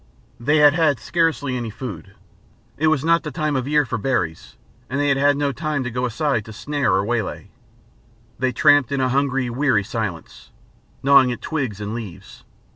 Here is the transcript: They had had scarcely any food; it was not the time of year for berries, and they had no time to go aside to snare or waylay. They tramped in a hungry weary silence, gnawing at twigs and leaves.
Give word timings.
They 0.39 0.57
had 0.57 0.73
had 0.73 0.99
scarcely 0.99 1.55
any 1.55 1.69
food; 1.69 2.15
it 2.75 2.87
was 2.87 3.05
not 3.05 3.21
the 3.21 3.29
time 3.29 3.55
of 3.55 3.67
year 3.67 3.85
for 3.85 3.99
berries, 3.99 4.55
and 4.89 4.99
they 4.99 5.09
had 5.13 5.37
no 5.37 5.51
time 5.51 5.83
to 5.83 5.91
go 5.91 6.07
aside 6.07 6.43
to 6.45 6.51
snare 6.53 6.91
or 6.93 7.05
waylay. 7.05 7.51
They 8.39 8.51
tramped 8.51 8.91
in 8.91 8.99
a 8.99 9.09
hungry 9.09 9.47
weary 9.51 9.83
silence, 9.83 10.49
gnawing 11.03 11.31
at 11.31 11.39
twigs 11.39 11.79
and 11.79 11.93
leaves. 11.93 12.43